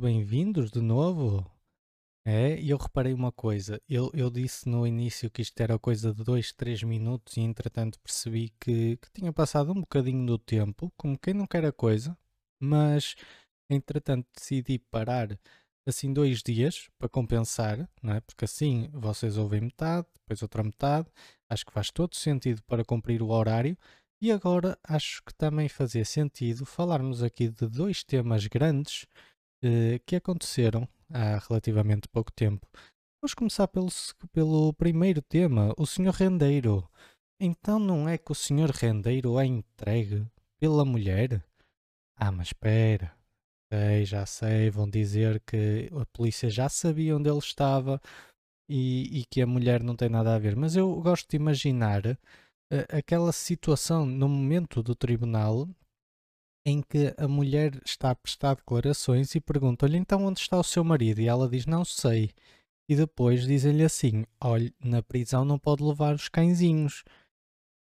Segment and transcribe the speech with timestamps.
[0.00, 1.48] bem-vindos de novo.
[2.26, 6.24] É, eu reparei uma coisa, eu, eu disse no início que isto era coisa de
[6.24, 11.16] 2, 3 minutos e entretanto percebi que, que tinha passado um bocadinho do tempo, como
[11.16, 12.18] quem não quer a coisa,
[12.60, 13.14] mas
[13.70, 15.38] entretanto decidi parar
[15.86, 18.20] assim dois dias para compensar, não é?
[18.20, 21.06] porque assim vocês ouvem metade, depois outra metade,
[21.48, 23.78] acho que faz todo sentido para cumprir o horário
[24.22, 29.04] e agora acho que também fazia sentido falarmos aqui de dois temas grandes
[29.60, 32.64] eh, que aconteceram há relativamente pouco tempo.
[33.20, 33.88] Vamos começar pelo,
[34.32, 36.12] pelo primeiro tema, o Sr.
[36.12, 36.88] Rendeiro.
[37.40, 38.70] Então não é que o Sr.
[38.72, 40.24] Rendeiro é entregue
[40.60, 41.44] pela mulher?
[42.16, 43.12] Ah, mas espera.
[43.72, 48.00] Sei, já sei, vão dizer que a polícia já sabia onde ele estava
[48.68, 50.54] e, e que a mulher não tem nada a ver.
[50.54, 52.02] Mas eu gosto de imaginar
[52.88, 55.68] aquela situação no momento do tribunal
[56.64, 60.84] em que a mulher está a prestar declarações e pergunta-lhe então onde está o seu
[60.84, 61.20] marido?
[61.20, 62.30] E ela diz não sei.
[62.88, 67.04] E depois dizem-lhe assim: olhe, na prisão não pode levar os cãezinhos.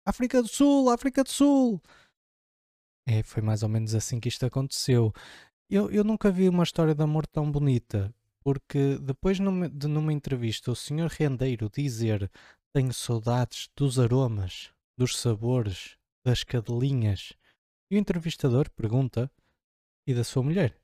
[0.06, 1.82] África do Sul, África do Sul!
[3.06, 5.12] É, foi mais ou menos assim que isto aconteceu.
[5.70, 10.12] Eu, eu nunca vi uma história de amor tão bonita, porque depois numa, de numa
[10.12, 12.30] entrevista o senhor rendeiro dizer
[12.72, 17.32] tenho saudades dos aromas, dos sabores, das cadelinhas,
[17.88, 19.30] e o entrevistador pergunta:
[20.04, 20.76] E da sua mulher?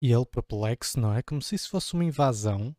[0.00, 1.22] E ele, perplexo, não é?
[1.22, 2.74] Como se isso fosse uma invasão.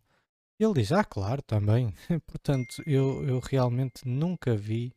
[0.59, 1.93] Ele diz: Ah, claro, também.
[2.25, 4.93] Portanto, eu, eu realmente nunca vi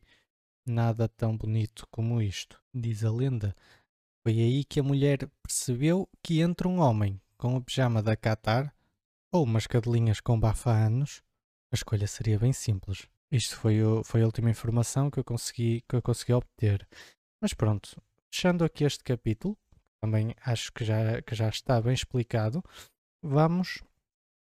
[0.65, 2.59] nada tão bonito como isto.
[2.73, 3.55] Diz a lenda.
[4.23, 8.73] Foi aí que a mulher percebeu que entre um homem com a pijama da Qatar
[9.31, 11.21] ou umas cadelinhas com bafa-anos,
[11.71, 13.07] a escolha seria bem simples.
[13.33, 16.87] Isto foi, o, foi a última informação que eu consegui, que eu consegui obter.
[17.41, 17.99] Mas pronto,
[18.33, 19.55] Fechando aqui este capítulo,
[20.01, 22.63] também acho que já, que já está bem explicado,
[23.23, 23.83] vamos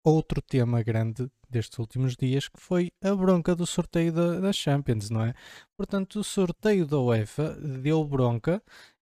[0.06, 4.52] a outro tema grande destes últimos dias, que foi a bronca do sorteio da, da
[4.52, 5.34] Champions, não é?
[5.76, 8.62] Portanto, o sorteio da UEFA deu bronca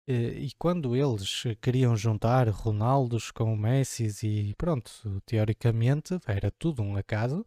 [0.09, 6.97] eh, e quando eles queriam juntar Ronaldos com Messi e pronto, teoricamente era tudo um
[6.97, 7.45] acaso,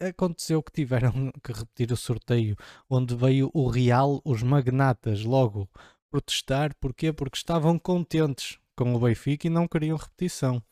[0.00, 2.56] aconteceu que tiveram que repetir o sorteio
[2.88, 5.68] onde veio o Real, os magnatas, logo
[6.10, 6.74] protestar.
[6.80, 7.12] Porquê?
[7.12, 10.62] Porque estavam contentes com o Benfica e não queriam repetição.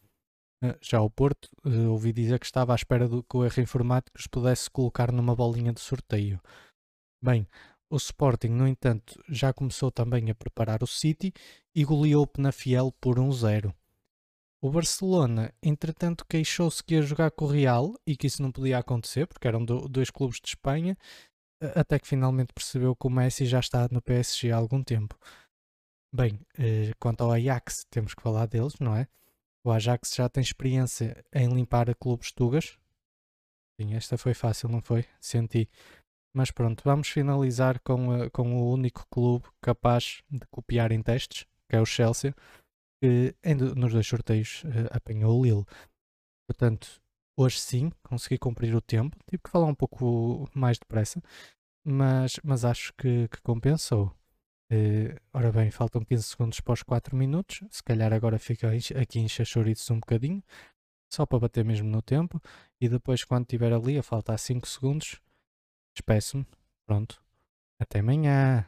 [0.62, 3.60] Eh, já o Porto, eh, ouvi dizer que estava à espera do que o erro
[3.60, 6.40] informático os pudesse colocar numa bolinha de sorteio.
[7.22, 7.46] Bem,
[7.90, 11.32] o Sporting, no entanto, já começou também a preparar o City
[11.74, 13.74] e goleou o Penafiel por 1-0.
[14.64, 18.78] O Barcelona, entretanto, queixou-se que ia jogar com o Real e que isso não podia
[18.78, 20.96] acontecer, porque eram dois clubes de Espanha
[21.74, 25.18] até que finalmente percebeu que o Messi já está no PSG há algum tempo.
[26.10, 29.06] Bem, eh, quanto ao Ajax, temos que falar deles, não é?
[29.62, 32.78] O Ajax já tem experiência em limpar clubes tugas.
[33.78, 35.04] Sim, esta foi fácil, não foi?
[35.20, 35.68] Senti.
[36.34, 41.76] Mas pronto, vamos finalizar com, com o único clube capaz de copiar em testes, que
[41.76, 42.34] é o Chelsea,
[43.04, 43.34] que
[43.76, 45.66] nos dois sorteios uh, apanhou o Lille.
[46.48, 47.02] Portanto,
[47.36, 49.14] hoje sim consegui cumprir o tempo.
[49.28, 51.22] Tive que falar um pouco mais depressa,
[51.84, 54.06] mas, mas acho que, que compensou.
[54.72, 57.60] Uh, ora bem, faltam 15 segundos para os 4 minutos.
[57.70, 60.42] Se calhar agora fica aqui em chachoritos um bocadinho,
[61.12, 62.40] só para bater mesmo no tempo.
[62.80, 65.20] E depois, quando estiver ali a faltar 5 segundos,
[65.94, 66.46] despeço-me.
[66.86, 67.22] Pronto.
[67.78, 68.66] Até amanhã.